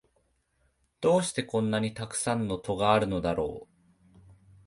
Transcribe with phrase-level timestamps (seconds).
[0.99, 4.19] どうしてこんなにたくさん戸があるのだろう